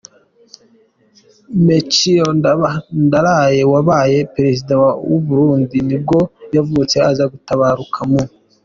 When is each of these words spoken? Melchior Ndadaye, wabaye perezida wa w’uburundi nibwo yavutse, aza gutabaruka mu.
Melchior 1.65 2.29
Ndadaye, 3.05 3.61
wabaye 3.73 4.17
perezida 4.35 4.73
wa 4.81 4.91
w’uburundi 5.09 5.77
nibwo 5.87 6.19
yavutse, 6.55 6.95
aza 7.09 7.25
gutabaruka 7.33 7.99
mu. 8.09 8.21